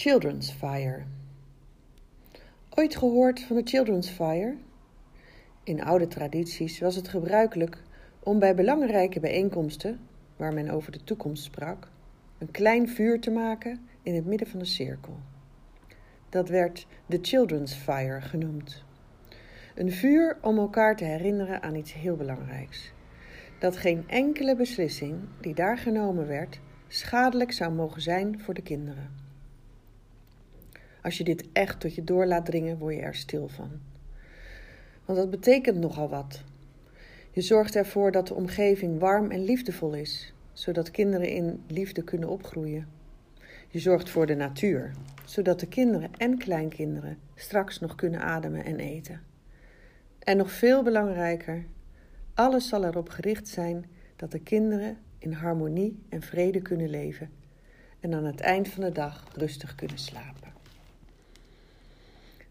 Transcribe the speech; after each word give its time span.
Children's 0.00 0.50
Fire. 0.50 1.02
Ooit 2.70 2.96
gehoord 2.96 3.40
van 3.40 3.56
de 3.56 3.62
Children's 3.64 4.08
Fire? 4.08 4.56
In 5.64 5.82
oude 5.82 6.06
tradities 6.06 6.78
was 6.78 6.96
het 6.96 7.08
gebruikelijk 7.08 7.82
om 8.20 8.38
bij 8.38 8.54
belangrijke 8.54 9.20
bijeenkomsten, 9.20 10.00
waar 10.36 10.52
men 10.52 10.70
over 10.70 10.92
de 10.92 11.04
toekomst 11.04 11.44
sprak, 11.44 11.88
een 12.38 12.50
klein 12.50 12.88
vuur 12.88 13.20
te 13.20 13.30
maken 13.30 13.80
in 14.02 14.14
het 14.14 14.26
midden 14.26 14.48
van 14.48 14.58
de 14.58 14.64
cirkel. 14.64 15.16
Dat 16.28 16.48
werd 16.48 16.86
de 17.06 17.18
Children's 17.22 17.74
Fire 17.74 18.20
genoemd. 18.20 18.84
Een 19.74 19.92
vuur 19.92 20.38
om 20.42 20.58
elkaar 20.58 20.96
te 20.96 21.04
herinneren 21.04 21.62
aan 21.62 21.74
iets 21.74 21.92
heel 21.92 22.16
belangrijks. 22.16 22.92
Dat 23.58 23.76
geen 23.76 24.04
enkele 24.06 24.56
beslissing 24.56 25.18
die 25.40 25.54
daar 25.54 25.78
genomen 25.78 26.26
werd 26.26 26.60
schadelijk 26.88 27.52
zou 27.52 27.72
mogen 27.72 28.02
zijn 28.02 28.40
voor 28.40 28.54
de 28.54 28.62
kinderen. 28.62 29.28
Als 31.02 31.18
je 31.18 31.24
dit 31.24 31.48
echt 31.52 31.80
tot 31.80 31.94
je 31.94 32.04
door 32.04 32.26
laat 32.26 32.46
dringen, 32.46 32.78
word 32.78 32.94
je 32.94 33.00
er 33.00 33.14
stil 33.14 33.48
van. 33.48 33.70
Want 35.04 35.18
dat 35.18 35.30
betekent 35.30 35.78
nogal 35.78 36.08
wat. 36.08 36.44
Je 37.30 37.40
zorgt 37.40 37.76
ervoor 37.76 38.12
dat 38.12 38.26
de 38.26 38.34
omgeving 38.34 38.98
warm 38.98 39.30
en 39.30 39.44
liefdevol 39.44 39.94
is, 39.94 40.34
zodat 40.52 40.90
kinderen 40.90 41.28
in 41.28 41.62
liefde 41.66 42.02
kunnen 42.02 42.28
opgroeien. 42.28 42.88
Je 43.68 43.78
zorgt 43.78 44.10
voor 44.10 44.26
de 44.26 44.34
natuur, 44.34 44.90
zodat 45.24 45.60
de 45.60 45.68
kinderen 45.68 46.10
en 46.16 46.38
kleinkinderen 46.38 47.18
straks 47.34 47.80
nog 47.80 47.94
kunnen 47.94 48.20
ademen 48.20 48.64
en 48.64 48.78
eten. 48.78 49.20
En 50.18 50.36
nog 50.36 50.50
veel 50.50 50.82
belangrijker, 50.82 51.64
alles 52.34 52.68
zal 52.68 52.84
erop 52.84 53.08
gericht 53.08 53.48
zijn 53.48 53.84
dat 54.16 54.30
de 54.30 54.40
kinderen 54.40 54.98
in 55.18 55.32
harmonie 55.32 56.02
en 56.08 56.22
vrede 56.22 56.60
kunnen 56.60 56.88
leven 56.88 57.30
en 58.00 58.14
aan 58.14 58.24
het 58.24 58.40
eind 58.40 58.68
van 58.68 58.82
de 58.84 58.92
dag 58.92 59.28
rustig 59.36 59.74
kunnen 59.74 59.98
slapen. 59.98 60.59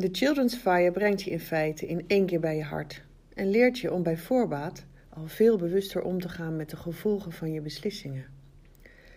De 0.00 0.08
Children's 0.12 0.54
Fire 0.54 0.90
brengt 0.90 1.22
je 1.22 1.30
in 1.30 1.40
feite 1.40 1.86
in 1.86 2.04
één 2.06 2.26
keer 2.26 2.40
bij 2.40 2.56
je 2.56 2.62
hart 2.62 3.02
en 3.34 3.50
leert 3.50 3.78
je 3.78 3.92
om 3.92 4.02
bij 4.02 4.16
voorbaat 4.16 4.84
al 5.08 5.26
veel 5.26 5.56
bewuster 5.56 6.02
om 6.02 6.20
te 6.20 6.28
gaan 6.28 6.56
met 6.56 6.70
de 6.70 6.76
gevolgen 6.76 7.32
van 7.32 7.52
je 7.52 7.60
beslissingen. 7.60 8.24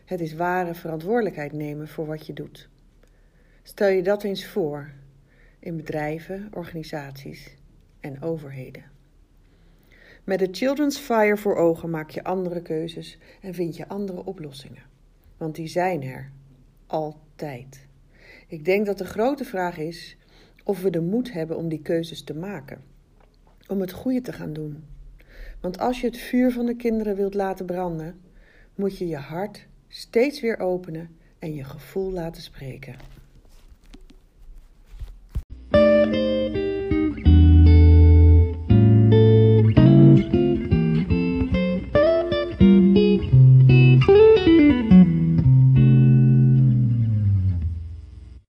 Het 0.05 0.21
is 0.21 0.33
ware 0.33 0.73
verantwoordelijkheid 0.73 1.51
nemen 1.51 1.87
voor 1.87 2.05
wat 2.05 2.25
je 2.25 2.33
doet. 2.33 2.69
Stel 3.61 3.87
je 3.87 4.03
dat 4.03 4.23
eens 4.23 4.47
voor 4.47 4.91
in 5.59 5.77
bedrijven, 5.77 6.47
organisaties 6.51 7.55
en 7.99 8.21
overheden. 8.21 8.83
Met 10.23 10.39
de 10.39 10.47
Children's 10.51 10.97
Fire 10.97 11.37
voor 11.37 11.55
ogen 11.55 11.89
maak 11.89 12.09
je 12.09 12.23
andere 12.23 12.61
keuzes 12.61 13.17
en 13.41 13.53
vind 13.53 13.75
je 13.75 13.87
andere 13.87 14.25
oplossingen. 14.25 14.83
Want 15.37 15.55
die 15.55 15.67
zijn 15.67 16.03
er. 16.03 16.31
Altijd. 16.87 17.87
Ik 18.47 18.65
denk 18.65 18.85
dat 18.85 18.97
de 18.97 19.05
grote 19.05 19.45
vraag 19.45 19.77
is 19.77 20.17
of 20.63 20.81
we 20.81 20.89
de 20.89 21.01
moed 21.01 21.33
hebben 21.33 21.57
om 21.57 21.69
die 21.69 21.81
keuzes 21.81 22.23
te 22.23 22.33
maken. 22.33 22.81
Om 23.67 23.81
het 23.81 23.91
goede 23.91 24.21
te 24.21 24.33
gaan 24.33 24.53
doen. 24.53 24.83
Want 25.61 25.79
als 25.79 26.01
je 26.01 26.07
het 26.07 26.17
vuur 26.17 26.51
van 26.51 26.65
de 26.65 26.75
kinderen 26.75 27.15
wilt 27.15 27.33
laten 27.33 27.65
branden, 27.65 28.21
moet 28.75 28.97
je 28.97 29.07
je 29.07 29.17
hart 29.17 29.67
steeds 29.87 30.41
weer 30.41 30.59
openen 30.59 31.09
en 31.39 31.53
je 31.53 31.63
gevoel 31.63 32.11
laten 32.11 32.41
spreken. 32.41 32.95